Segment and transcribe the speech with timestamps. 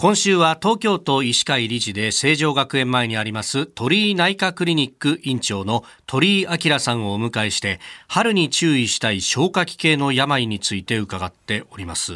[0.00, 12.14] 今週は東京都医師会理事で成城学園前にあります鳥居内科クリニック院長の鳥居明さんをお迎えして春に注意したい消化器系の病について伺っております。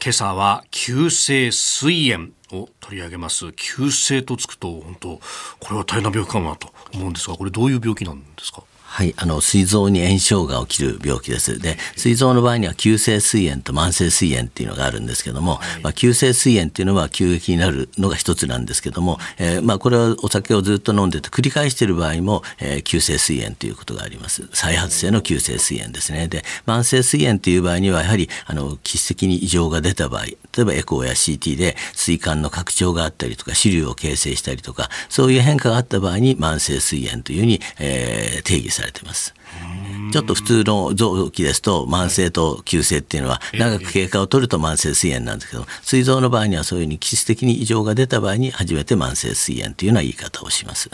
[0.00, 3.52] 今朝は急性膵炎を取り上げます。
[3.54, 5.20] 急性とつくと本当
[5.58, 8.62] これは大変な病気かなと思うんですがこれどういう病気なんですか？
[8.94, 11.58] はい、あの、膵臓に炎症が起きる病気です。
[11.58, 24.48] で、膵臓の場合には急性膵炎と慢性膵炎っていうのがあるんですけども、はい、まあ、急性膵炎っていうのは急激になるのが一つなんですけども、えー、まあ、これはお酒をずっと飲んでて繰り返している場合も、えー、急性膵炎ということがあります。
[24.52, 26.28] 再発性の急性膵炎ですね。
[26.28, 39.34] で、慢性膵炎っていう場合には、やはり、あの、気質的に異常が出た場合、例えばエコーや CT で膵管の拡張があったりとか、支流を形成したりとか、そういう変化があった場合に慢性膵炎というふうに、えー、定義されされてます。
[40.12, 50.90] ちょっと普通の臓器ですと慢性と急性っていうのは長く経過を取ると慢性膵炎なんですけど膵臓の場合にはそういうふうに気質的に異常が出た場合に初めて慢性膵炎というような言い方をします。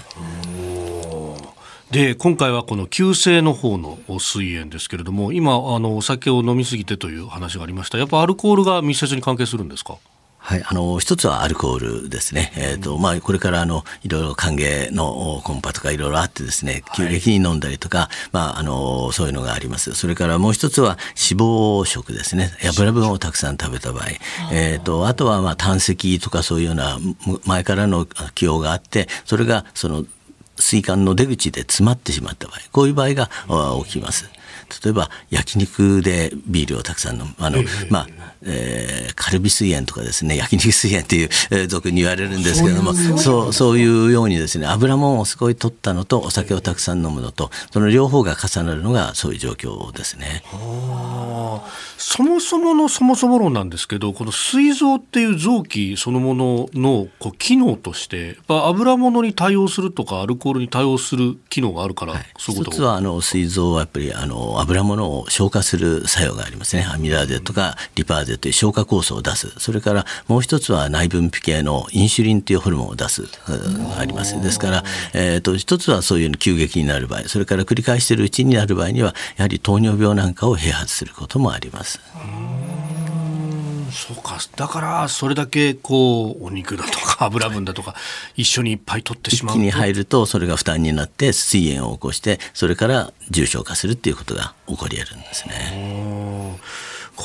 [1.90, 9.96] で今回はこの急性の方の膵炎ですけれども今あのお酒を飲みすぎてという話がありましたやっぱアルコールが密接に関係するんですか？
[10.42, 19.94] はい、あの一つはアルコールですね、えーとまあ、これからあのいろいろ歓迎のコンパとかいろいろあってですね急激に飲んだりとか、はい、まあ、あのそういうのがあります。
[19.94, 22.50] それからもう一つは脂肪食ですね。
[22.64, 24.04] 油分をたくさん食べた場合、
[24.52, 26.98] えーと、あとはまあ胆石とかそういうような
[27.44, 30.04] 前からの起用があってそれがその
[30.58, 33.30] 水管の出口で詰まってしまった場合こういう場合が
[33.84, 34.28] 起きます。
[34.84, 38.06] 例えば焼肉でビールをたくさん飲むあの、まあ
[38.42, 50.42] えー、カルビ水炎とかですね焼肉水炎っていう、 えー、俗に言われるんですけどもそうそういうようにですね油もんをすごい取ったのとお酒をたくさん飲むのとその両方が重なるのがそういう状況ですね。
[51.98, 62.70] そもそものそもそも論なんですけどこの膵臓っていう臓器そのもののこう機能としてやっぱ油物に対応するとかアルコールに対応する機能があるから、はい、そういうこと？
[62.72, 66.86] 一つはあの膵臓はやっぱりあの油物を消化する作用がありますね。
[66.88, 69.52] アミラーゼとかリパーゼという消化酵素を出す。
[69.58, 74.40] それからもう一つは内分泌系のインシュリンというホルモンを出すがあります。
[74.40, 74.84] ですから、
[75.14, 82.00] えーと、一つはそういう急激になる場合それから繰り返しているうちになる場合にはやはり糖尿病なんかを併発することもあります。
[83.90, 84.38] そうか。
[84.56, 87.94] だからそれだけこうお肉だとか 油分だとか
[88.36, 96.58] 一緒にいっぱい取ってしまう一気に入るとそれが負担になって膵炎を起こしてそれから重症化するっていうことが起こり得るんですね。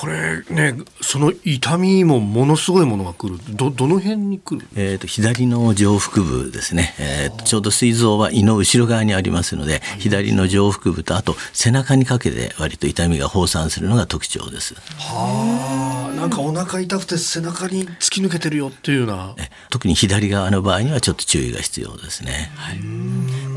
[0.05, 3.39] これねその痛みもものすごいものが来る。
[3.49, 4.67] どどの辺に来る？
[4.75, 14.75] えーと、左の上腹部ですね、えーと、ちょうど膵臓は胃の後ろ側にありますので、左の上腹部とあと背中にかけて割と痛みが放散するのが特徴です。
[14.75, 16.15] はあ。
[16.15, 19.35] なんかお腹痛くて背中に突き抜けてるよっていうような。
[19.71, 22.51] 特に左側の場合にはちょっと注意が必要ですね。
[22.55, 22.83] はい、こ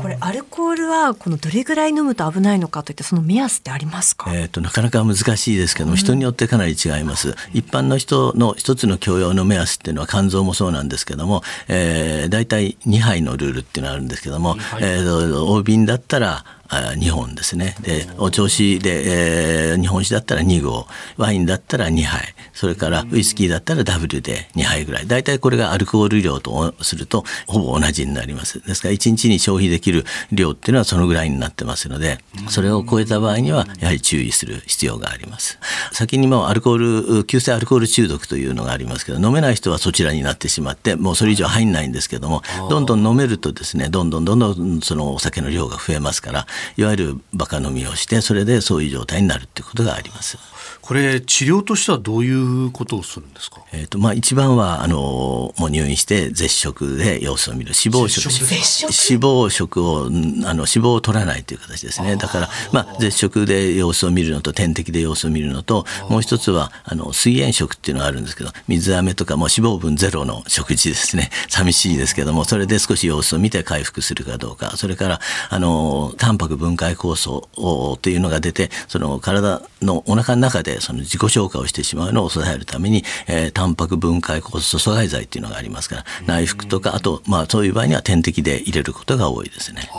[0.09, 7.35] れアルコールはこのどれぐらい飲むと危ないのかといってその目安ってありますか、えーと、なかなか難しいですけども、人によってかなり違います。
[7.53, 17.75] 一般の人の一つの許容の目安っていうのは肝臓もそうなんですけども、えー、大体2杯のルールっていうのがあるんですけども、えー、大瓶だったら2本ですね。
[17.81, 20.87] でお調子で、えー、日本酒だったら2合
[21.17, 25.07] ワインだったら2杯それからウイスキーだったらダブルで2杯ぐらい。
[25.07, 28.65] 大体これがアルコール量とするとほぼ同じになります。
[28.65, 32.19] ですから1日に消費できる量っていうのはそのぐらいになってますので
[32.49, 35.59] それを超えた場合にはやはり注意する必要があります。
[35.91, 50.37] 先にもアルコール急性アルコール中毒というのがありますけど飲めない人はそちらになってしまってもうそれ以上入んないんですけどもどんどん飲めるとですねどんどんどんどんそのお酒の量が増えますからいわゆるバカ飲みをしてそれでそういう状態になるっていうことがあります。
[50.81, 53.61] これ治療としてはどういうことをするんですか？
[53.73, 59.83] えっ、ー、とまあ一番はあのもう入院して絶食で様子を見る脂肪食脂肪食？
[59.87, 62.15] をあの脂肪を取らないという形ですね。
[62.15, 71.29] だからまあ絶食で様子を見るのと点滴で様子を見るのともう一つはあの水塩食っていうのがあるんですけど水飴とかも脂肪分ゼロの食事ですね。
[71.49, 89.89] 寂しいですけどもそれで少し様子を見て回復するかどうかそれからあのタンパク分解酵素っていうのが出てその体のお腹の中でその自己消化をしてしまうのを抑えるために、えー、タンパク分解酵素阻害剤っていうのがありますから内服とかあとまあそういう場合には点滴で入れることが多いですね。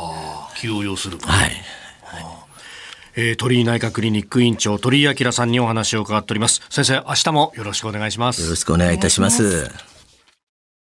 [0.57, 1.53] 気を要するはい、
[3.17, 6.63] えー、鳥居内科クリニック院長鳥居明さんにお話を伺っております。
[6.69, 8.43] 先生明日もよろしくお願いします。
[8.43, 9.90] よろしくお願いいたします